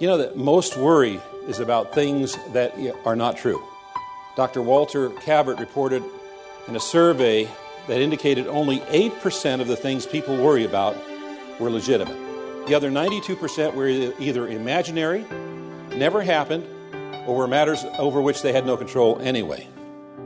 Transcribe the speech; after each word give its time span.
You 0.00 0.06
know 0.06 0.16
that 0.16 0.34
most 0.34 0.78
worry 0.78 1.20
is 1.46 1.60
about 1.60 1.92
things 1.92 2.34
that 2.54 2.74
are 3.04 3.14
not 3.14 3.36
true. 3.36 3.62
Dr. 4.34 4.62
Walter 4.62 5.10
Cabot 5.10 5.58
reported 5.58 6.02
in 6.66 6.74
a 6.74 6.80
survey 6.80 7.46
that 7.86 8.00
indicated 8.00 8.46
only 8.46 8.78
8% 8.80 9.60
of 9.60 9.68
the 9.68 9.76
things 9.76 10.06
people 10.06 10.42
worry 10.42 10.64
about 10.64 10.96
were 11.60 11.68
legitimate. 11.68 12.16
The 12.66 12.74
other 12.74 12.90
92% 12.90 13.74
were 13.74 13.88
either 13.88 14.48
imaginary, 14.48 15.26
never 15.94 16.22
happened, 16.22 16.64
or 17.26 17.36
were 17.36 17.46
matters 17.46 17.84
over 17.98 18.22
which 18.22 18.40
they 18.40 18.54
had 18.54 18.64
no 18.64 18.78
control 18.78 19.18
anyway. 19.20 19.68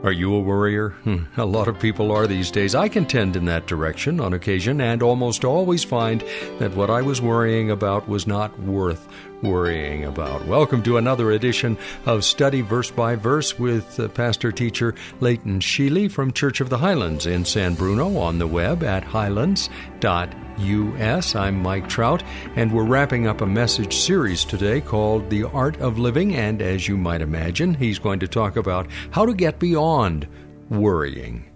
Are 0.03 0.11
you 0.11 0.35
a 0.35 0.39
worrier? 0.39 0.89
Hmm, 1.03 1.23
a 1.35 1.45
lot 1.45 1.67
of 1.67 1.79
people 1.79 2.11
are 2.11 2.27
these 2.27 2.51
days. 2.51 2.75
I 2.75 2.89
can 2.89 3.07
tend 3.07 3.35
in 3.35 3.45
that 3.45 3.65
direction 3.65 4.19
on 4.19 4.33
occasion 4.33 4.79
and 4.79 5.01
almost 5.01 5.43
always 5.43 5.83
find 5.83 6.23
that 6.59 6.75
what 6.75 6.91
I 6.91 7.01
was 7.01 7.21
worrying 7.21 7.71
about 7.71 8.07
was 8.07 8.27
not 8.27 8.59
worth 8.59 9.07
worrying 9.41 10.05
about. 10.05 10.45
Welcome 10.45 10.83
to 10.83 10.97
another 10.97 11.31
edition 11.31 11.77
of 12.05 12.23
Study 12.23 12.61
Verse 12.61 12.91
by 12.91 13.15
Verse 13.15 13.57
with 13.59 13.99
uh, 13.99 14.07
pastor 14.09 14.51
teacher 14.51 14.93
Leighton 15.19 15.59
Sheely 15.59 16.11
from 16.11 16.31
Church 16.31 16.61
of 16.61 16.69
the 16.69 16.77
Highlands 16.77 17.25
in 17.25 17.43
San 17.45 17.73
Bruno 17.75 18.17
on 18.17 18.37
the 18.39 18.47
web 18.47 18.83
at 18.83 19.03
highlands.us. 19.03 21.35
I'm 21.35 21.61
Mike 21.61 21.89
Trout, 21.89 22.23
and 22.55 22.71
we're 22.71 22.85
wrapping 22.85 23.27
up 23.27 23.41
a 23.41 23.45
message 23.45 23.95
series 23.95 24.45
today 24.45 24.81
called 24.81 25.29
The 25.29 25.43
Art 25.43 25.79
of 25.81 25.99
Living. 25.99 26.35
And 26.35 26.61
as 26.61 26.87
you 26.87 26.97
might 26.97 27.21
imagine, 27.21 27.73
he's 27.73 27.99
going 27.99 28.19
to 28.19 28.27
talk 28.27 28.55
about 28.55 28.87
how 29.11 29.25
to 29.25 29.33
get 29.33 29.59
beyond 29.59 30.27
worrying. 30.69 31.51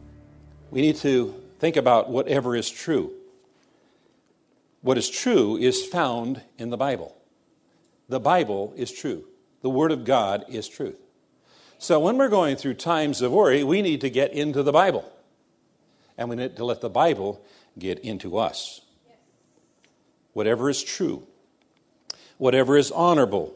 We 0.71 0.81
need 0.81 0.97
to 0.97 1.33
think 1.59 1.77
about 1.77 2.09
whatever 2.09 2.55
is 2.55 2.69
true. 2.69 3.13
What 4.81 4.97
is 4.97 5.09
true 5.09 5.57
is 5.57 5.85
found 5.85 6.41
in 6.57 6.69
the 6.69 6.77
Bible. 6.77 7.18
The 8.09 8.19
Bible 8.19 8.73
is 8.75 8.91
true. 8.91 9.25
The 9.61 9.69
Word 9.69 9.91
of 9.91 10.03
God 10.03 10.45
is 10.49 10.67
truth. 10.67 10.99
So 11.77 11.99
when 11.99 12.17
we're 12.17 12.29
going 12.29 12.57
through 12.57 12.73
times 12.73 13.21
of 13.21 13.31
worry, 13.31 13.63
we 13.63 13.81
need 13.81 14.01
to 14.01 14.09
get 14.09 14.33
into 14.33 14.63
the 14.63 14.73
Bible. 14.73 15.09
And 16.17 16.29
we 16.29 16.35
need 16.35 16.57
to 16.57 16.65
let 16.65 16.81
the 16.81 16.89
Bible 16.89 17.41
get 17.77 17.99
into 17.99 18.37
us. 18.37 18.81
Whatever 20.33 20.69
is 20.69 20.83
true, 20.83 21.25
whatever 22.37 22.77
is 22.77 22.91
honorable 22.91 23.55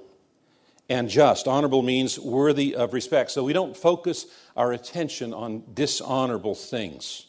and 0.90 1.10
just. 1.10 1.48
Honorable 1.48 1.82
means 1.82 2.20
worthy 2.20 2.76
of 2.76 2.94
respect. 2.94 3.32
So 3.32 3.44
we 3.44 3.54
don't 3.54 3.76
focus 3.76 4.26
our 4.56 4.72
attention 4.72 5.34
on 5.34 5.64
dishonorable 5.74 6.56
things. 6.56 7.26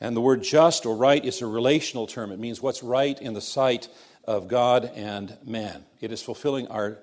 And 0.00 0.16
the 0.16 0.20
word 0.20 0.42
just 0.42 0.86
or 0.86 0.96
right 0.96 1.24
is 1.24 1.42
a 1.42 1.46
relational 1.46 2.06
term. 2.06 2.30
It 2.30 2.38
means 2.38 2.62
what's 2.62 2.82
right 2.82 3.20
in 3.20 3.34
the 3.34 3.40
sight 3.40 3.88
of 4.28 4.46
God 4.46 4.92
and 4.94 5.34
man. 5.42 5.86
It 6.02 6.12
is 6.12 6.20
fulfilling 6.20 6.68
our 6.68 6.98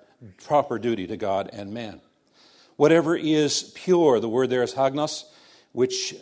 proper 0.45 0.77
duty 0.77 1.07
to 1.07 1.17
God 1.17 1.49
and 1.51 1.73
man. 1.73 1.99
Whatever 2.75 3.17
is 3.17 3.71
pure, 3.73 4.19
the 4.19 4.29
word 4.29 4.51
there 4.51 4.61
is 4.61 4.75
hagnos, 4.75 5.23
which 5.71 6.13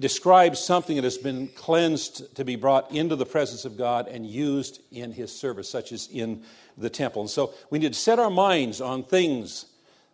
describes 0.00 0.58
something 0.58 0.96
that 0.96 1.04
has 1.04 1.18
been 1.18 1.46
cleansed 1.54 2.34
to 2.34 2.44
be 2.44 2.56
brought 2.56 2.90
into 2.90 3.14
the 3.14 3.24
presence 3.24 3.64
of 3.64 3.78
God 3.78 4.08
and 4.08 4.26
used 4.26 4.82
in 4.90 5.12
his 5.12 5.30
service, 5.30 5.70
such 5.70 5.92
as 5.92 6.08
in 6.08 6.42
the 6.76 6.90
temple. 6.90 7.22
And 7.22 7.30
so 7.30 7.54
we 7.70 7.78
need 7.78 7.92
to 7.92 7.98
set 7.98 8.18
our 8.18 8.30
minds 8.30 8.80
on 8.80 9.04
things 9.04 9.66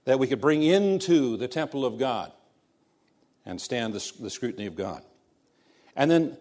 that 0.04 0.18
we 0.18 0.26
could 0.26 0.42
bring 0.42 0.62
into 0.62 1.38
the 1.38 1.48
temple 1.48 1.86
of 1.86 1.98
God 1.98 2.30
and 3.46 3.58
stand 3.58 3.94
the, 3.94 4.12
the 4.20 4.30
scrutiny 4.30 4.66
of 4.66 4.76
God. 4.76 5.02
And 5.96 6.10
then 6.10 6.36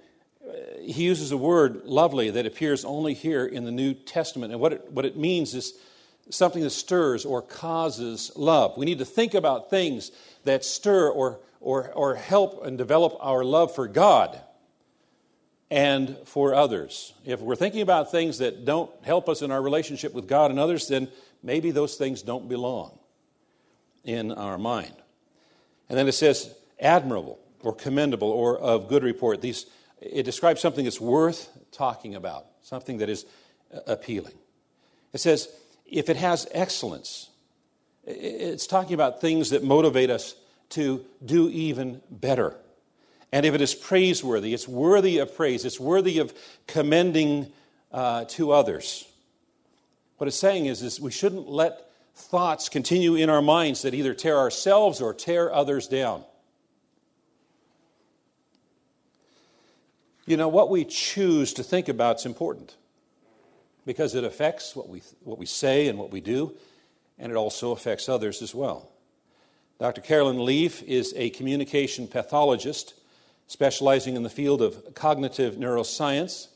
he 0.82 1.04
uses 1.04 1.32
a 1.32 1.38
word, 1.38 1.86
lovely, 1.86 2.30
that 2.32 2.46
appears 2.46 2.86
only 2.86 3.14
here 3.14 3.46
in 3.46 3.66
the 3.66 3.72
New 3.72 3.94
Testament. 3.94 4.52
And 4.52 4.62
what 4.62 4.74
it, 4.74 4.92
what 4.92 5.06
it 5.06 5.18
means 5.18 5.54
is 5.54 5.74
something 6.30 6.62
that 6.64 6.72
stirs 6.72 7.26
or 7.26 7.42
causes 7.42 8.32
love. 8.36 8.78
We 8.78 8.86
need 8.86 9.00
to 9.00 9.06
think 9.06 9.34
about 9.34 9.70
things 9.70 10.12
that 10.44 10.64
stir 10.64 11.10
or, 11.10 11.40
or, 11.60 11.92
or 11.94 12.16
help 12.16 12.66
and 12.66 12.78
develop 12.78 13.16
our 13.20 13.44
love 13.44 13.74
for 13.74 13.88
God 13.88 14.40
and 15.72 16.18
for 16.26 16.54
others. 16.54 17.14
If 17.26 17.42
we're 17.42 17.56
thinking 17.56 17.82
about 17.82 18.12
things 18.12 18.38
that 18.38 18.66
don't 18.66 18.92
help 19.04 19.28
us 19.28 19.42
in 19.42 19.52
our 19.52 19.62
relationship 19.62 20.14
with 20.14 20.28
God 20.28 20.52
and 20.52 20.60
others, 20.60 20.88
then 20.88 21.08
maybe 21.44 21.72
those 21.72 21.96
things 21.96 22.22
don't 22.22 22.48
belong 22.48 22.98
in 24.04 24.32
our 24.32 24.58
mind. 24.58 24.94
And 25.90 25.98
then 25.98 26.08
it 26.08 26.14
says 26.14 26.54
admirable 26.80 27.40
or 27.62 27.74
commendable 27.74 28.30
or 28.30 28.58
of 28.58 28.88
good 28.88 29.04
report. 29.04 29.42
These 29.42 29.66
it 30.02 30.24
describes 30.24 30.62
something 30.62 30.84
that's 30.84 31.02
worth 31.02 31.50
talking 31.72 32.16
about, 32.16 32.46
something 32.62 32.98
that 33.00 33.10
is 33.10 33.26
uh, 33.74 33.80
appealing. 33.88 34.36
It 35.14 35.20
says, 35.20 35.48
if 35.86 36.10
it 36.10 36.18
has 36.18 36.48
excellence, 36.52 37.30
it's 38.06 38.68
talking 38.68 38.94
about 38.94 39.22
things 39.22 39.52
that 39.52 39.64
motivate 39.64 40.10
us 40.10 40.36
to 40.70 41.06
do 41.24 41.50
even 41.50 42.02
better. 42.10 42.56
And 43.32 43.46
if 43.46 43.54
it 43.54 43.62
is 43.62 43.76
praiseworthy, 43.76 44.54
it's 44.54 44.68
worthy 44.68 45.20
of 45.20 45.36
praise, 45.36 45.66
it's 45.66 45.80
worthy 45.80 46.20
of 46.20 46.34
commending 46.68 47.52
uh, 47.92 48.26
to 48.26 48.52
others. 48.52 49.06
What 50.18 50.28
it's 50.28 50.38
saying 50.38 50.68
is, 50.68 50.82
is 50.82 51.00
we 51.00 51.12
shouldn't 51.12 51.50
let 51.50 51.90
thoughts 52.16 52.70
continue 52.70 53.16
in 53.16 53.30
our 53.30 53.42
minds 53.42 53.82
that 53.82 53.94
either 53.94 54.14
tear 54.14 54.38
ourselves 54.38 55.02
or 55.02 55.14
tear 55.14 55.54
others 55.54 55.88
down. 55.88 56.24
You 60.26 60.38
know, 60.38 60.48
what 60.48 60.70
we 60.70 60.86
choose 60.86 61.54
to 61.54 61.64
think 61.64 61.88
about 61.88 62.18
is 62.18 62.26
important 62.26 62.76
because 63.86 64.16
it 64.16 64.24
affects 64.24 64.76
what 64.76 64.90
we, 64.90 65.04
what 65.24 65.38
we 65.38 65.46
say 65.46 65.88
and 65.88 66.00
what 66.00 66.12
we 66.12 66.20
do, 66.20 66.56
and 67.20 67.32
it 67.32 67.36
also 67.36 67.72
affects 67.72 68.10
others 68.10 68.42
as 68.42 68.56
well. 68.56 68.90
Dr. 69.80 70.02
Caroline 70.02 70.44
Leaf 70.44 70.82
is 70.84 71.14
a 71.16 71.30
communication 71.32 72.08
pathologist 72.08 72.96
specializing 73.48 74.16
in 74.16 74.24
the 74.24 74.30
field 74.30 74.62
of 74.62 74.96
cognitive 74.96 75.56
neuroscience, 75.56 76.48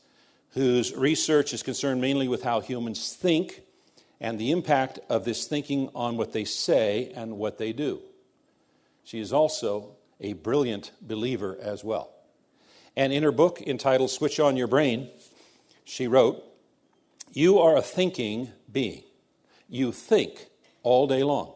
whose 0.54 0.92
research 0.94 1.52
is 1.52 1.62
concerned 1.62 2.00
mainly 2.00 2.26
with 2.26 2.42
how 2.42 2.60
humans 2.60 3.14
think 3.14 3.62
and 4.20 4.38
the 4.38 4.50
impact 4.50 4.98
of 5.08 5.24
this 5.24 5.46
thinking 5.46 5.88
on 5.94 6.16
what 6.16 6.32
they 6.32 6.44
say 6.44 7.12
and 7.14 7.38
what 7.38 7.58
they 7.58 7.72
do. 7.72 8.00
She 9.04 9.20
is 9.20 9.32
also 9.32 9.92
a 10.20 10.32
brilliant 10.32 10.90
believer 11.00 11.56
as 11.62 11.84
well. 11.84 12.10
And 12.96 13.12
in 13.12 13.22
her 13.22 13.32
book 13.32 13.60
entitled 13.62 14.10
Switch 14.10 14.40
On 14.40 14.56
Your 14.56 14.66
Brain, 14.66 15.10
she 15.84 16.06
wrote, 16.06 16.42
You 17.32 17.58
are 17.58 17.76
a 17.76 17.82
thinking 17.82 18.50
being. 18.70 19.02
You 19.68 19.92
think 19.92 20.48
all 20.82 21.06
day 21.06 21.22
long. 21.22 21.54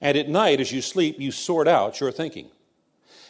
And 0.00 0.16
at 0.16 0.28
night, 0.28 0.60
as 0.60 0.72
you 0.72 0.80
sleep, 0.80 1.18
you 1.18 1.32
sort 1.32 1.66
out 1.66 2.00
your 2.00 2.12
thinking. 2.12 2.48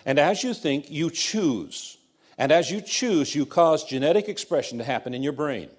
And 0.05 0.19
as 0.19 0.45
you 0.45 0.55
think, 0.55 0.91
you 0.91 1.11
choose. 1.11 1.97
And 2.37 2.53
as 2.53 2.71
you 2.71 2.81
choose, 2.81 3.35
you 3.35 3.47
cause 3.47 3.85
genetic 3.85 4.29
expression 4.29 4.79
to 4.79 4.85
happen 4.85 5.15
in 5.15 5.23
your 5.23 5.33
brain. 5.33 5.71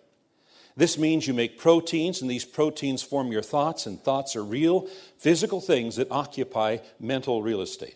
This 0.76 0.98
means 0.98 1.28
you 1.28 1.34
make 1.34 1.58
proteins, 1.58 2.22
and 2.22 2.30
these 2.30 2.46
proteins 2.46 3.02
form 3.02 3.32
your 3.32 3.42
thoughts, 3.42 3.86
and 3.86 4.02
thoughts 4.02 4.36
are 4.36 4.44
real, 4.44 4.88
physical 5.18 5.62
things 5.62 5.98
that 5.98 6.12
occupy 6.12 6.78
mental 7.00 7.42
real 7.44 7.62
estate. 7.62 7.96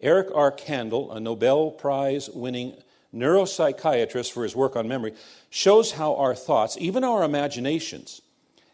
Eric 0.00 0.28
R. 0.34 0.52
Kandel, 0.52 1.14
a 1.14 1.18
Nobel 1.18 1.70
Prize 1.70 2.30
winning 2.30 2.74
neuropsychiatrist 3.14 4.30
for 4.30 4.42
his 4.42 4.54
work 4.54 4.76
on 4.76 4.86
memory, 4.86 5.14
shows 5.50 5.92
how 5.92 6.14
our 6.16 6.34
thoughts, 6.34 6.76
even 6.78 7.02
our 7.02 7.24
imaginations, 7.24 8.22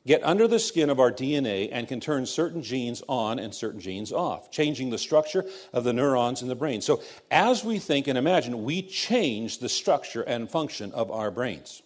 get 0.07 0.23
under 0.23 0.47
the 0.47 0.59
skin 0.59 0.91
of 0.91 1.01
our 1.01 1.11
DNA 1.11 1.71
and 1.73 1.89
can 1.89 1.99
turn 2.01 2.27
certain 2.27 2.63
genes 2.63 3.03
on 3.09 3.39
and 3.39 3.55
certain 3.55 3.81
genes 3.81 4.13
off, 4.13 4.51
changing 4.51 4.91
the 4.91 4.99
structure 4.99 5.47
of 5.73 5.85
the 5.85 5.95
neurons 5.95 6.43
in 6.43 6.49
the 6.49 6.55
brain. 6.55 6.83
So, 6.83 7.03
as 7.31 7.65
we 7.65 7.79
think 7.79 8.07
and 8.07 8.19
imagine, 8.19 8.65
we 8.65 8.83
change 8.83 9.61
the 9.61 9.69
structure 9.69 10.23
and 10.23 10.51
function 10.51 10.93
of 10.93 11.11
our 11.11 11.31
brains. 11.31 11.83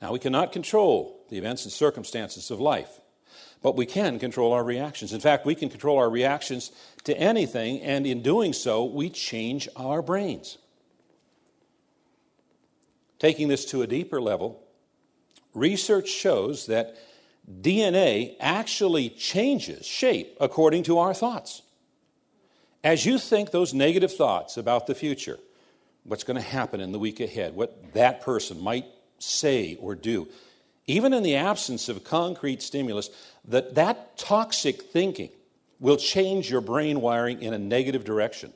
Now, 0.00 0.12
we 0.12 0.18
cannot 0.18 0.52
control 0.52 1.20
the 1.28 1.36
events 1.36 1.64
and 1.64 1.72
circumstances 1.72 2.50
of 2.50 2.60
life 2.60 3.00
but 3.64 3.76
we 3.76 3.86
can 3.86 4.18
control 4.18 4.52
our 4.52 4.62
reactions. 4.62 5.14
In 5.14 5.20
fact, 5.20 5.46
we 5.46 5.54
can 5.54 5.70
control 5.70 5.96
our 5.96 6.10
reactions 6.10 6.70
to 7.04 7.16
anything, 7.16 7.80
and 7.80 8.06
in 8.06 8.20
doing 8.20 8.52
so, 8.52 8.84
we 8.84 9.08
change 9.08 9.70
our 9.74 10.02
brains. 10.02 10.58
Taking 13.18 13.48
this 13.48 13.64
to 13.70 13.80
a 13.80 13.86
deeper 13.86 14.20
level, 14.20 14.62
research 15.54 16.10
shows 16.10 16.66
that 16.66 16.98
DNA 17.62 18.36
actually 18.38 19.08
changes 19.08 19.86
shape 19.86 20.36
according 20.42 20.82
to 20.82 20.98
our 20.98 21.14
thoughts. 21.14 21.62
As 22.84 23.06
you 23.06 23.18
think 23.18 23.50
those 23.50 23.72
negative 23.72 24.12
thoughts 24.12 24.58
about 24.58 24.86
the 24.86 24.94
future, 24.94 25.38
what's 26.02 26.24
going 26.24 26.36
to 26.36 26.46
happen 26.46 26.82
in 26.82 26.92
the 26.92 26.98
week 26.98 27.18
ahead, 27.18 27.56
what 27.56 27.94
that 27.94 28.20
person 28.20 28.62
might 28.62 28.84
say 29.18 29.78
or 29.80 29.94
do, 29.94 30.28
even 30.86 31.14
in 31.14 31.22
the 31.22 31.36
absence 31.36 31.88
of 31.88 32.04
concrete 32.04 32.62
stimulus, 32.62 33.10
that 33.46 33.74
that 33.74 34.18
toxic 34.18 34.82
thinking 34.82 35.30
will 35.80 35.96
change 35.96 36.50
your 36.50 36.60
brain 36.60 37.00
wiring 37.00 37.42
in 37.42 37.54
a 37.54 37.58
negative 37.58 38.04
direction 38.04 38.52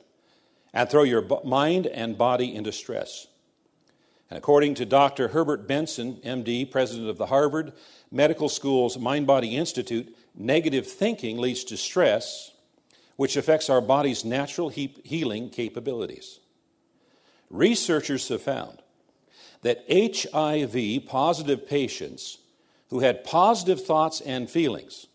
and 0.73 0.89
throw 0.89 1.03
your 1.03 1.25
mind 1.43 1.87
and 1.87 2.17
body 2.17 2.53
into 2.53 2.71
stress. 2.71 3.27
And 4.29 4.37
according 4.37 4.75
to 4.75 4.85
Dr. 4.85 5.29
Herbert 5.29 5.67
Benson, 5.67 6.17
MD, 6.17 6.69
president 6.69 7.09
of 7.09 7.17
the 7.17 7.25
Harvard 7.25 7.73
Medical 8.11 8.47
School's 8.47 8.97
Mind 8.97 9.25
Body 9.25 9.57
Institute, 9.57 10.15
negative 10.35 10.85
thinking 10.85 11.39
leads 11.39 11.63
to 11.65 11.77
stress, 11.77 12.51
which 13.15 13.37
affects 13.37 13.69
our 13.69 13.81
body's 13.81 14.23
natural 14.23 14.69
he- 14.69 14.95
healing 15.03 15.49
capabilities. 15.49 16.39
Researchers 17.49 18.27
have 18.27 18.43
found 18.43 18.83
that 19.61 19.83
HIV 19.89 21.05
positive 21.07 21.67
patients 21.67 22.37
who 22.89 22.99
had 22.99 23.23
positive 23.23 23.83
thoughts 23.83 24.21
and 24.21 24.49
feelings 24.49 25.07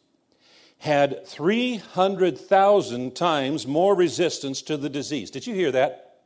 had 0.78 1.26
300,000 1.26 3.16
times 3.16 3.66
more 3.66 3.94
resistance 3.94 4.60
to 4.62 4.76
the 4.76 4.90
disease. 4.90 5.30
Did 5.30 5.46
you 5.46 5.54
hear 5.54 5.72
that? 5.72 6.20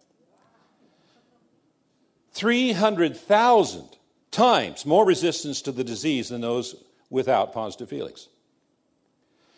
300,000 2.32 3.88
times 4.30 4.84
more 4.84 5.06
resistance 5.06 5.62
to 5.62 5.72
the 5.72 5.84
disease 5.84 6.28
than 6.28 6.40
those 6.40 6.74
without 7.10 7.52
positive 7.52 7.88
feelings. 7.88 8.28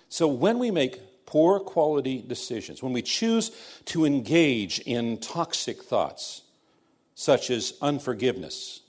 So 0.08 0.28
when 0.28 0.58
we 0.58 0.70
make 0.70 1.00
poor 1.26 1.60
quality 1.60 2.22
decisions, 2.26 2.82
when 2.82 2.92
we 2.92 3.02
choose 3.02 3.50
to 3.86 4.04
engage 4.04 4.80
in 4.80 5.18
toxic 5.18 5.82
thoughts, 5.82 6.42
such 7.20 7.50
as 7.50 7.74
unforgiveness, 7.82 8.80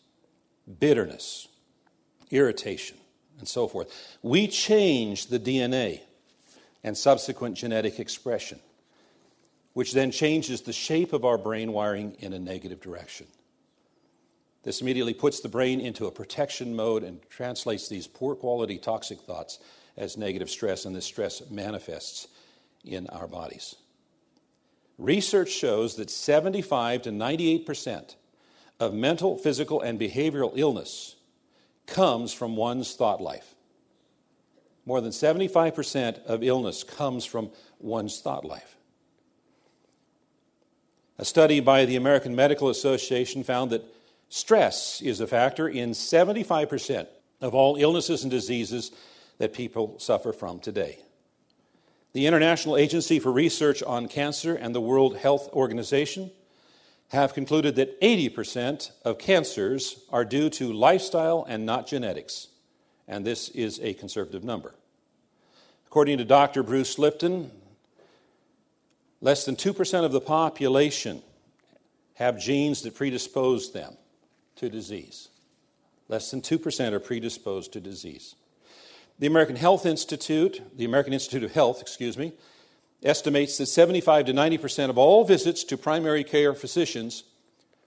bitterness, 0.80 1.50
irritation, 2.30 2.96
and 3.40 3.46
so 3.46 3.68
forth. 3.68 3.92
We 4.22 4.48
change 4.48 5.28
the 5.28 5.38
DNA 5.38 6.00
and 6.82 6.98
subsequent 6.98 7.58
genetic 7.58 8.00
expression, 8.00 8.62
which 9.74 9.92
then 9.92 10.12
changes 10.12 10.62
the 10.62 10.72
shape 10.72 11.12
of 11.12 11.26
our 11.26 11.38
brain 11.38 11.74
wiring 11.74 12.16
in 12.20 12.32
a 12.32 12.40
negative 12.40 12.80
direction. 12.80 13.28
This 14.64 14.80
immediately 14.80 15.14
puts 15.14 15.42
the 15.42 15.50
brain 15.50 15.82
into 15.82 16.06
a 16.06 16.12
protection 16.12 16.74
mode 16.74 17.04
and 17.04 17.20
translates 17.30 17.90
these 17.90 18.08
poor 18.08 18.36
quality 18.36 18.78
toxic 18.78 19.20
thoughts 19.20 19.60
as 19.98 20.16
negative 20.16 20.50
stress, 20.50 20.86
and 20.86 20.96
this 20.96 21.04
stress 21.04 21.42
manifests 21.50 22.30
in 22.86 23.08
our 23.08 23.28
bodies. 23.28 23.76
Research 24.98 25.50
shows 25.50 25.96
that 25.96 26.10
75 26.10 27.02
to 27.02 27.12
98 27.12 27.66
percent 27.66 28.16
of 28.82 28.96
mental, 28.96 29.38
physical, 29.38 29.80
and 29.80 30.00
behavioral 30.00 30.54
illness 30.56 31.16
comes 31.86 32.34
from 32.34 32.56
one's 32.56 32.96
thought 32.96 33.22
life. 33.22 33.56
More 34.88 35.00
than 35.00 35.12
75% 35.12 36.26
of 36.26 36.44
illness 36.44 36.84
comes 36.84 37.24
from 37.24 37.52
one's 37.80 38.20
thought 38.20 38.44
life. 38.44 38.76
A 41.20 41.26
study 41.26 41.60
by 41.60 41.86
the 41.86 41.96
American 41.96 42.36
Medical 42.36 42.70
Association 42.70 43.44
found 43.44 43.70
that 43.70 43.86
stress 44.30 45.00
is 45.02 45.20
a 45.20 45.28
factor 45.28 45.70
in 45.70 45.92
75% 45.92 47.06
of 47.40 47.54
all 47.54 47.76
illnesses 47.76 48.24
and 48.24 48.32
diseases 48.32 48.92
that 49.38 49.54
people 49.54 50.00
suffer 50.00 50.34
from 50.34 50.60
today. 50.60 50.98
The 52.14 52.26
International 52.26 52.78
Agency 52.78 53.20
for 53.20 53.32
Research 53.32 53.84
on 53.84 54.08
Cancer 54.08 54.56
and 54.56 54.74
the 54.74 54.82
World 54.82 55.18
Health 55.18 55.50
Organization 55.54 56.32
have 57.12 57.34
concluded 57.34 57.76
that 57.76 58.00
80% 58.00 58.92
of 59.04 59.18
cancers 59.18 60.00
are 60.12 60.24
due 60.24 60.50
to 60.52 60.72
lifestyle 60.72 61.46
and 61.48 61.66
not 61.66 61.86
genetics, 61.86 62.48
and 63.06 63.26
this 63.26 63.50
is 63.50 63.82
a 63.82 63.94
conservative 63.94 64.46
number. 64.46 64.74
According 65.88 66.20
to 66.20 66.26
Dr. 66.26 66.64
Bruce 66.64 66.98
Lipton, 66.98 67.52
less 69.20 69.44
than 69.44 69.58
2% 69.58 70.06
of 70.06 70.14
the 70.14 70.22
population 70.22 71.22
have 72.14 72.40
genes 72.40 72.82
that 72.84 72.96
predispose 72.96 73.74
them 73.74 73.98
to 74.56 74.70
disease. 74.70 75.28
Less 76.08 76.32
than 76.32 76.42
2% 76.42 76.94
are 76.94 77.00
predisposed 77.02 77.74
to 77.74 77.82
disease. 77.82 78.36
The 79.20 79.28
American 79.28 79.58
Health 79.58 79.86
Institute, 79.86 80.62
the 80.78 80.86
American 80.86 81.12
Institute 81.12 81.44
of 81.44 81.52
Health, 81.52 81.82
excuse 81.82 82.18
me, 82.18 82.32
estimates 83.04 83.58
that 83.58 83.66
75 83.66 84.26
to 84.26 84.34
90 84.34 84.58
percent 84.58 84.90
of 84.90 84.98
all 84.98 85.24
visits 85.24 85.64
to 85.66 85.78
primary 85.78 86.24
care 86.24 86.54
physicians 86.54 87.24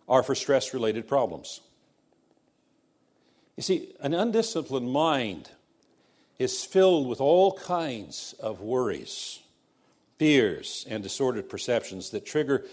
are 0.08 0.22
for 0.22 0.34
stress 0.34 0.74
related 0.74 1.08
problems. 1.08 1.60
You 3.56 3.62
see, 3.62 3.94
an 4.00 4.14
undisciplined 4.14 4.90
mind 4.90 5.50
is 6.38 6.64
filled 6.64 7.08
with 7.08 7.20
all 7.20 7.52
kinds 7.52 8.34
of 8.40 8.60
worries, 8.60 9.40
fears, 10.18 10.84
and 10.90 11.02
disordered 11.02 11.48
perceptions 11.48 12.10
that 12.10 12.26
trigger 12.26 12.64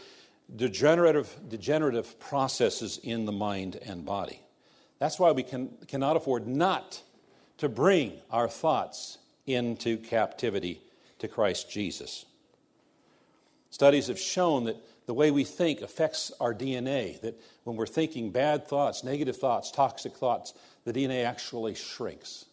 degenerative, 0.54 1.34
degenerative 1.48 2.20
processes 2.20 3.00
in 3.04 3.26
the 3.26 3.32
mind 3.32 3.80
and 3.86 4.06
body. 4.06 4.42
That's 5.00 5.20
why 5.20 5.32
we 5.32 5.44
can, 5.44 5.70
cannot 5.88 6.18
afford 6.18 6.48
not 6.48 7.02
to 7.58 7.70
bring 7.70 8.14
our 8.32 8.48
thoughts 8.48 9.18
into 9.46 9.98
captivity 9.98 10.82
to 11.20 11.28
Christ 11.28 11.70
Jesus. 11.70 12.26
Studies 13.72 14.08
have 14.08 14.20
shown 14.20 14.66
that 14.66 14.78
the 15.08 15.14
way 15.14 15.32
we 15.32 15.44
think 15.44 15.82
affects 15.82 16.32
our 16.40 16.54
DNA, 16.54 17.20
that 17.22 17.42
when 17.64 17.76
we're 17.76 17.88
thinking 17.88 18.30
bad 18.30 18.68
thoughts, 18.68 19.04
negative 19.04 19.38
thoughts, 19.38 19.72
toxic 19.72 20.16
thoughts, 20.16 20.54
the 20.84 20.94
DNA 20.94 21.26
actually 21.26 21.74
shrinks. 21.74 22.46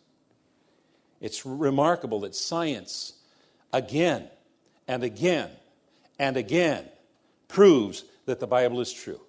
It's 1.20 1.44
remarkable 1.44 2.20
that 2.20 2.34
science, 2.34 3.14
again 3.72 4.28
and 4.86 5.02
again 5.02 5.50
and 6.18 6.36
again, 6.36 6.84
proves 7.48 8.04
that 8.26 8.40
the 8.40 8.46
Bible 8.46 8.80
is 8.80 8.92
true. 8.92 9.20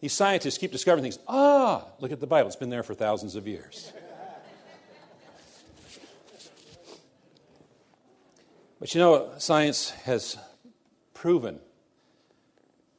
These 0.00 0.12
scientists 0.12 0.58
keep 0.58 0.70
discovering 0.70 1.02
things. 1.02 1.18
Ah, 1.26 1.86
look 1.98 2.12
at 2.12 2.20
the 2.20 2.26
Bible, 2.26 2.48
it's 2.48 2.56
been 2.56 2.70
there 2.70 2.82
for 2.82 2.94
thousands 2.94 3.34
of 3.34 3.48
years. 3.48 3.92
But 8.78 8.94
you 8.94 9.00
know, 9.00 9.30
science 9.38 9.90
has 9.90 10.36
proven 11.24 11.58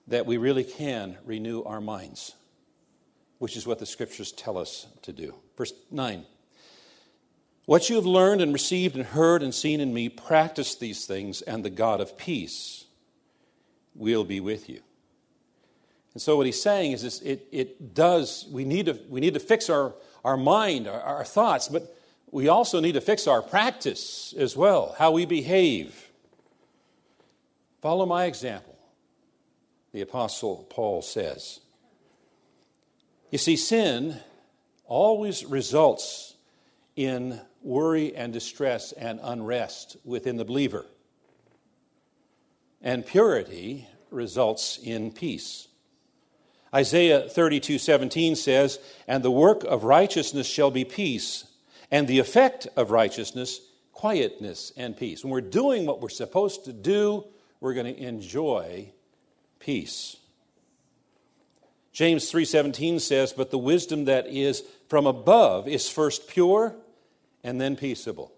that 0.08 0.25
we 0.25 0.38
really 0.38 0.63
can 0.63 1.15
renew 1.25 1.62
our 1.62 1.79
minds, 1.79 2.34
which 3.38 3.55
is 3.55 3.67
what 3.67 3.77
the 3.77 3.86
scriptures 3.86 4.32
tell 4.32 4.58
us 4.58 4.88
to 5.03 5.13
do. 5.13 5.36
Verse 5.55 5.72
9 5.91 6.25
What 7.65 7.88
you 7.88 7.98
have 7.98 8.08
learned 8.08 8.41
and 8.41 8.51
received 8.51 8.96
and 8.96 9.05
heard 9.05 9.44
and 9.44 9.53
seen 9.53 9.79
in 9.79 9.94
me, 9.94 10.10
practice 10.10 10.74
these 10.74 11.05
things, 11.05 11.44
and 11.44 11.63
the 11.63 11.70
God 11.70 12.01
of 12.01 12.17
peace 12.17 12.86
will 13.94 14.24
be 14.24 14.39
with 14.39 14.70
you. 14.70 14.82
And 16.15 16.20
so, 16.20 16.36
what 16.36 16.48
he's 16.48 16.60
saying 16.60 16.94
is 16.94 17.03
this, 17.03 17.22
it, 17.22 17.48
it 17.51 17.94
does, 17.94 18.48
we 18.50 18.65
need 18.65 18.88
to, 18.88 19.00
we 19.08 19.20
need 19.20 19.36
to 19.36 19.39
fix 19.39 19.70
our, 19.70 19.94
our 20.24 20.36
mind, 20.36 20.88
our, 20.88 21.00
our 21.00 21.25
thoughts, 21.25 21.67
but 21.67 21.96
we 22.32 22.48
also 22.48 22.79
need 22.79 22.94
to 22.94 23.01
fix 23.01 23.27
our 23.27 23.44
practice 23.44 24.34
as 24.36 24.58
well, 24.58 24.96
how 24.98 25.12
we 25.12 25.27
behave. 25.27 26.05
Follow 27.86 28.08
my 28.08 28.25
example, 28.25 28.75
the 29.94 30.01
Apostle 30.01 30.65
Paul 30.72 31.04
says. 31.04 31.60
You 33.30 33.38
see, 33.38 33.56
sin 33.58 34.18
always 34.86 35.46
results 35.46 36.34
in 36.96 37.39
worry 37.62 38.15
and 38.15 38.34
distress 38.34 38.92
and 38.92 39.20
unrest 39.22 39.98
within 40.04 40.38
the 40.38 40.46
believer. 40.46 40.88
And 42.82 43.06
purity 43.06 43.88
results 44.10 44.80
in 44.82 45.12
peace. 45.12 45.68
Isaiah 46.74 47.30
32 47.30 47.77
17 47.77 48.36
says, 48.36 48.80
And 49.08 49.22
the 49.22 49.30
work 49.30 49.63
of 49.63 49.84
righteousness 49.84 50.48
shall 50.48 50.72
be 50.72 50.86
peace, 50.86 51.46
and 51.92 52.08
the 52.08 52.18
effect 52.18 52.68
of 52.75 52.89
righteousness, 52.89 53.62
quietness 53.92 54.74
and 54.75 54.98
peace. 54.98 55.24
When 55.24 55.30
we're 55.32 55.42
doing 55.42 55.86
what 55.86 56.01
we're 56.01 56.10
supposed 56.10 56.65
to 56.65 56.74
do, 56.74 57.25
we're 57.66 57.74
going 57.74 57.96
to 57.96 58.00
enjoy 58.00 58.88
peace. 59.58 60.18
James 61.94 62.32
3:17 62.32 63.00
says, 63.00 63.34
"But 63.34 63.50
the 63.50 63.58
wisdom 63.58 64.06
that 64.06 64.28
is 64.28 64.64
from 64.88 65.08
above 65.08 65.68
is 65.68 65.90
first 65.90 66.28
pure 66.28 66.76
and 67.44 67.60
then 67.60 67.76
peaceable." 67.76 68.32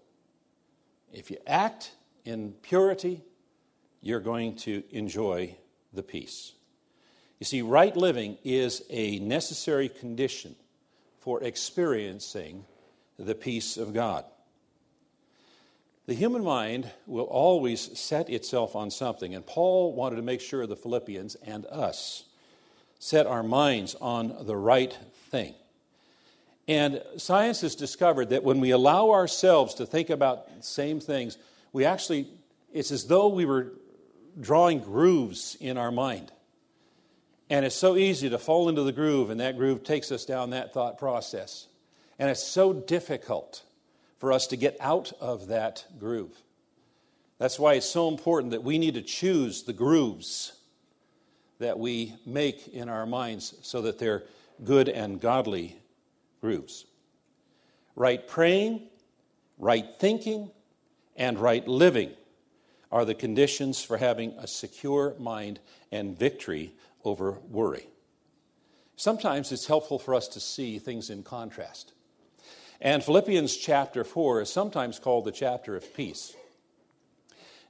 If 1.12 1.30
you 1.30 1.36
act 1.46 1.92
in 2.24 2.54
purity, 2.62 3.20
you're 4.00 4.18
going 4.18 4.56
to 4.60 4.82
enjoy 4.90 5.58
the 5.92 6.02
peace. 6.02 6.54
You 7.38 7.44
see, 7.44 7.60
right 7.60 7.94
living 7.94 8.38
is 8.44 8.82
a 8.88 9.18
necessary 9.18 9.90
condition 9.90 10.56
for 11.18 11.42
experiencing 11.42 12.64
the 13.18 13.34
peace 13.34 13.76
of 13.76 13.92
God. 13.92 14.24
The 16.08 16.14
human 16.14 16.42
mind 16.42 16.90
will 17.06 17.26
always 17.26 17.98
set 18.00 18.30
itself 18.30 18.74
on 18.74 18.90
something, 18.90 19.34
and 19.34 19.44
Paul 19.44 19.92
wanted 19.92 20.16
to 20.16 20.22
make 20.22 20.40
sure 20.40 20.66
the 20.66 20.74
Philippians 20.74 21.34
and 21.34 21.66
us 21.66 22.24
set 22.98 23.26
our 23.26 23.42
minds 23.42 23.94
on 24.00 24.34
the 24.46 24.56
right 24.56 24.96
thing. 25.30 25.52
And 26.66 27.02
science 27.18 27.60
has 27.60 27.74
discovered 27.74 28.30
that 28.30 28.42
when 28.42 28.58
we 28.58 28.70
allow 28.70 29.10
ourselves 29.10 29.74
to 29.74 29.84
think 29.84 30.08
about 30.08 30.46
the 30.56 30.62
same 30.62 30.98
things, 30.98 31.36
we 31.74 31.84
actually, 31.84 32.26
it's 32.72 32.90
as 32.90 33.04
though 33.04 33.28
we 33.28 33.44
were 33.44 33.74
drawing 34.40 34.78
grooves 34.78 35.58
in 35.60 35.76
our 35.76 35.92
mind. 35.92 36.32
And 37.50 37.66
it's 37.66 37.76
so 37.76 37.96
easy 37.96 38.30
to 38.30 38.38
fall 38.38 38.70
into 38.70 38.82
the 38.82 38.92
groove, 38.92 39.28
and 39.28 39.40
that 39.40 39.58
groove 39.58 39.84
takes 39.84 40.10
us 40.10 40.24
down 40.24 40.50
that 40.50 40.72
thought 40.72 40.96
process. 40.96 41.66
And 42.18 42.30
it's 42.30 42.42
so 42.42 42.72
difficult 42.72 43.62
for 44.18 44.32
us 44.32 44.46
to 44.48 44.56
get 44.56 44.76
out 44.80 45.12
of 45.20 45.48
that 45.48 45.84
groove. 45.98 46.36
That's 47.38 47.58
why 47.58 47.74
it's 47.74 47.88
so 47.88 48.08
important 48.08 48.50
that 48.50 48.64
we 48.64 48.78
need 48.78 48.94
to 48.94 49.02
choose 49.02 49.62
the 49.62 49.72
grooves 49.72 50.52
that 51.60 51.78
we 51.78 52.14
make 52.26 52.68
in 52.68 52.88
our 52.88 53.06
minds 53.06 53.54
so 53.62 53.82
that 53.82 53.98
they're 53.98 54.24
good 54.64 54.88
and 54.88 55.20
godly 55.20 55.76
grooves. 56.40 56.86
Right 57.96 58.26
praying, 58.26 58.82
right 59.58 59.86
thinking, 59.98 60.50
and 61.16 61.38
right 61.38 61.66
living 61.66 62.12
are 62.90 63.04
the 63.04 63.14
conditions 63.14 63.82
for 63.82 63.96
having 63.96 64.32
a 64.38 64.46
secure 64.46 65.14
mind 65.18 65.60
and 65.92 66.18
victory 66.18 66.72
over 67.04 67.32
worry. 67.50 67.86
Sometimes 68.96 69.52
it's 69.52 69.66
helpful 69.66 69.98
for 69.98 70.14
us 70.14 70.26
to 70.28 70.40
see 70.40 70.78
things 70.78 71.10
in 71.10 71.22
contrast. 71.22 71.92
And 72.80 73.02
Philippians 73.02 73.56
chapter 73.56 74.04
4 74.04 74.42
is 74.42 74.50
sometimes 74.50 75.00
called 75.00 75.24
the 75.24 75.32
chapter 75.32 75.74
of 75.74 75.94
peace. 75.94 76.34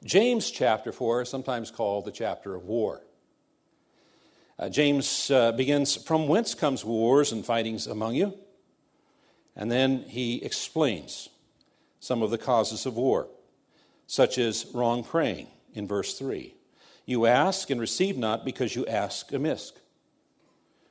James 0.04 0.50
chapter 0.50 0.92
4 0.92 1.22
is 1.22 1.28
sometimes 1.30 1.70
called 1.70 2.04
the 2.04 2.12
chapter 2.12 2.54
of 2.54 2.64
war. 2.64 3.00
Uh, 4.58 4.68
James 4.68 5.30
uh, 5.30 5.52
begins, 5.52 5.96
From 5.96 6.28
whence 6.28 6.54
comes 6.54 6.84
wars 6.84 7.32
and 7.32 7.44
fightings 7.44 7.86
among 7.86 8.16
you? 8.16 8.34
And 9.56 9.70
then 9.72 10.02
he 10.02 10.42
explains 10.44 11.30
some 12.00 12.22
of 12.22 12.30
the 12.30 12.38
causes 12.38 12.84
of 12.84 12.94
war, 12.96 13.28
such 14.06 14.36
as 14.36 14.66
wrong 14.74 15.02
praying 15.02 15.48
in 15.72 15.88
verse 15.88 16.18
3. 16.18 16.54
You 17.06 17.24
ask 17.24 17.70
and 17.70 17.80
receive 17.80 18.18
not 18.18 18.44
because 18.44 18.76
you 18.76 18.84
ask 18.86 19.32
amiss. 19.32 19.72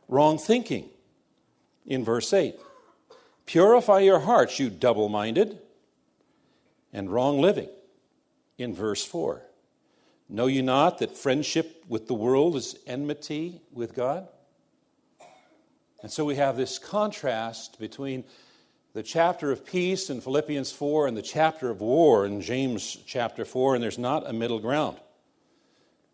Wrong 0.07 0.39
thinking 0.39 0.89
in 1.85 2.03
verse 2.03 2.33
8. 2.33 2.55
Purify 3.47 3.99
your 3.99 4.19
hearts, 4.19 4.59
you 4.59 4.69
double 4.69 5.09
minded, 5.09 5.57
and 6.93 7.09
wrong 7.09 7.41
living. 7.41 7.69
In 8.57 8.73
verse 8.75 9.05
4. 9.05 9.43
Know 10.29 10.47
you 10.47 10.61
not 10.61 10.97
that 10.99 11.15
friendship 11.15 11.85
with 11.87 12.07
the 12.07 12.13
world 12.13 12.55
is 12.55 12.75
enmity 12.85 13.61
with 13.71 13.95
God? 13.95 14.27
And 16.01 16.11
so 16.11 16.25
we 16.25 16.35
have 16.35 16.57
this 16.57 16.79
contrast 16.79 17.79
between 17.79 18.25
the 18.93 19.03
chapter 19.03 19.51
of 19.51 19.65
peace 19.65 20.09
in 20.09 20.21
Philippians 20.21 20.71
4 20.71 21.07
and 21.07 21.15
the 21.15 21.21
chapter 21.21 21.69
of 21.69 21.81
war 21.81 22.25
in 22.25 22.41
James 22.41 22.97
chapter 23.05 23.45
4, 23.45 23.75
and 23.75 23.83
there's 23.83 23.99
not 23.99 24.27
a 24.27 24.33
middle 24.33 24.59
ground. 24.59 24.97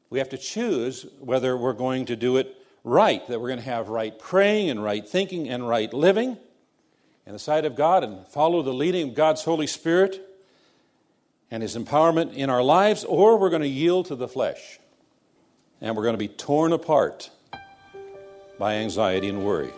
We 0.10 0.20
have 0.20 0.30
to 0.30 0.38
choose 0.38 1.06
whether 1.20 1.58
we're 1.58 1.74
going 1.74 2.06
to 2.06 2.16
do 2.16 2.38
it 2.38 2.56
right, 2.84 3.26
that 3.28 3.40
we're 3.42 3.48
going 3.48 3.60
to 3.60 3.66
have 3.66 3.88
right 3.90 4.18
praying 4.20 4.70
and 4.70 4.84
right 4.84 5.08
thinking 5.08 5.50
and 5.50 5.68
right 5.68 5.92
living 5.92 6.38
in 7.26 7.34
the 7.34 7.40
sight 7.40 7.66
of 7.66 7.76
God 7.76 8.04
and 8.04 8.28
follow 8.28 8.62
the 8.62 8.74
leading 8.74 9.10
of 9.10 9.16
God's 9.16 9.44
Holy 9.44 9.68
Spirit 9.68 10.22
and 11.50 11.64
His 11.64 11.76
empowerment 11.76 12.34
in 12.34 12.50
our 12.50 12.64
lives, 12.64 13.04
or 13.04 13.38
we're 13.38 13.50
going 13.50 13.62
to 13.62 13.68
yield 13.68 14.08
to 14.08 14.16
the 14.16 14.28
flesh 14.28 14.80
and 15.84 15.96
we're 15.96 16.04
going 16.04 16.14
to 16.14 16.18
be 16.18 16.30
torn 16.30 16.72
apart 16.72 17.30
by 18.58 18.76
anxiety 18.76 19.28
and 19.28 19.46
worry. 19.46 19.72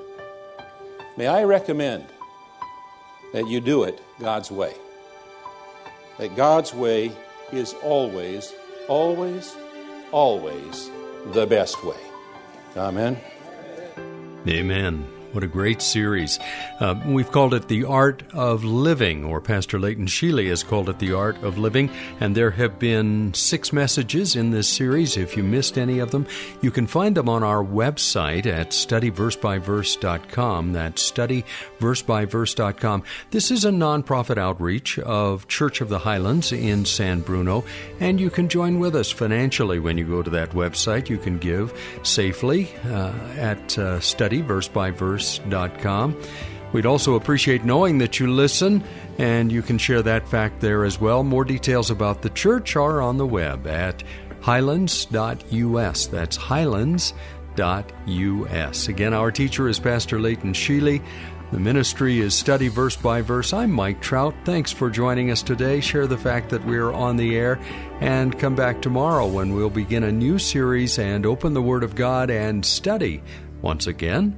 May 1.18 1.28
I 1.28 1.44
recommend 1.44 2.06
that 3.34 3.48
you 3.48 3.60
do 3.60 3.84
it 3.84 4.00
God's 4.20 4.52
way? 4.52 4.74
That 6.20 6.36
God's 6.36 6.74
way 6.74 7.12
is 7.52 7.74
always, 7.84 8.54
always, 8.88 9.56
always 10.12 10.90
the 11.28 11.48
best 11.48 11.84
way. 11.84 12.00
Amen. 12.78 13.20
Amen. 14.48 15.15
What 15.36 15.44
a 15.44 15.48
great 15.48 15.82
series. 15.82 16.40
Uh, 16.80 16.96
we've 17.06 17.30
called 17.30 17.54
it 17.54 17.68
The 17.68 17.84
Art 17.84 18.24
of 18.34 18.64
Living, 18.64 19.26
or 19.26 19.42
Pastor 19.42 19.78
Leighton 19.78 20.06
Sheely 20.06 20.48
has 20.48 20.64
called 20.64 20.88
it 20.88 21.00
The 21.00 21.12
Art 21.12 21.36
of 21.44 21.58
Living, 21.58 21.90
and 22.22 22.34
there 22.34 22.52
have 22.52 22.80
been 22.80 23.34
six 23.34 23.74
messages 23.74 24.38
in 24.38 24.52
this 24.52 24.70
series. 24.70 25.18
If 25.18 25.36
you 25.36 25.44
missed 25.44 25.78
any 25.78 26.00
of 26.00 26.12
them, 26.12 26.26
you 26.62 26.72
can 26.72 26.88
find 26.88 27.18
them 27.18 27.28
on 27.28 27.44
our 27.44 27.62
website 27.62 28.46
at 28.46 28.70
studyversebyverse.com. 28.70 30.72
That's 30.72 31.12
studyversebyverse.com. 31.12 33.04
This 33.32 33.52
is 33.52 33.66
a 33.66 33.72
nonprofit 33.72 34.38
outreach 34.38 34.98
of 35.00 35.50
Church 35.50 35.82
of 35.82 35.90
the 35.90 36.00
Highlands 36.00 36.54
in 36.54 36.86
San 36.86 37.20
Bruno, 37.20 37.66
and 38.00 38.22
you 38.22 38.30
can 38.30 38.48
join 38.48 38.80
with 38.80 38.96
us 38.96 39.12
financially 39.12 39.80
when 39.80 39.98
you 39.98 40.06
go 40.06 40.24
to 40.24 40.30
that 40.30 40.52
website. 40.52 41.10
You 41.10 41.18
can 41.18 41.40
give 41.40 41.78
safely 42.04 42.74
uh, 42.86 43.12
at 43.36 43.78
uh, 43.78 44.00
highlands.com. 45.26 46.22
We'd 46.74 46.86
also 46.86 47.16
appreciate 47.16 47.64
knowing 47.64 47.98
that 48.00 48.20
you 48.20 48.28
listen, 48.28 48.84
and 49.18 49.50
you 49.52 49.62
can 49.62 49.78
share 49.78 50.02
that 50.02 50.28
fact 50.28 50.60
there 50.60 50.84
as 50.84 51.00
well. 51.00 51.24
More 51.24 51.46
details 51.46 51.90
about 51.90 52.22
the 52.22 52.30
church 52.32 52.76
are 52.76 53.02
on 53.02 53.18
the 53.18 53.26
web 53.26 53.66
at 53.66 54.04
highlands.us. 54.42 56.08
That's 56.08 56.36
highlands.us. 56.36 57.14
Again, 58.88 59.14
our 59.14 59.32
teacher 59.32 59.70
is 59.70 59.80
Pastor 59.80 60.20
Leighton 60.20 60.52
Sheely. 60.54 61.02
The 61.52 61.60
ministry 61.60 62.20
is 62.20 62.34
Study 62.34 62.68
Verse 62.68 62.98
by 62.98 63.22
Verse. 63.22 63.54
I'm 63.54 63.72
Mike 63.72 64.02
Trout. 64.02 64.34
Thanks 64.44 64.74
for 64.74 64.90
joining 64.90 65.32
us 65.32 65.44
today. 65.44 65.80
Share 65.80 66.08
the 66.08 66.18
fact 66.18 66.50
that 66.50 66.66
we're 66.66 66.92
on 66.92 67.16
the 67.16 67.38
air 67.38 67.60
and 68.02 68.38
come 68.38 68.56
back 68.56 68.82
tomorrow 68.82 69.28
when 69.28 69.54
we'll 69.54 69.70
begin 69.70 70.04
a 70.04 70.12
new 70.12 70.40
series 70.40 71.00
and 71.00 71.26
open 71.26 71.54
the 71.54 71.62
Word 71.62 71.84
of 71.84 71.96
God 71.96 72.30
and 72.30 72.66
study. 72.66 73.24
Once 73.62 73.88
again, 73.88 74.38